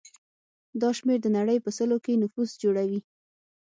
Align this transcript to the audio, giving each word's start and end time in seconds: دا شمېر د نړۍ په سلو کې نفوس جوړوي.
دا 0.81 0.89
شمېر 0.97 1.17
د 1.23 1.27
نړۍ 1.37 1.57
په 1.65 1.69
سلو 1.77 1.97
کې 2.05 2.21
نفوس 2.21 2.49
جوړوي. 2.63 2.99